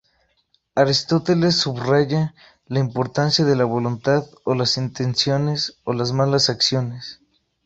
Aristóteles 0.73 1.57
subraya 1.57 2.33
la 2.65 2.79
importancia 2.79 3.45
de 3.45 3.55
la 3.55 3.65
voluntad, 3.65 4.25
o 4.45 4.55
las 4.55 4.77
intenciones 4.77 5.77
o 5.83 5.93
las 5.93 6.11
malas 6.11 6.49
acciones. 6.49 7.21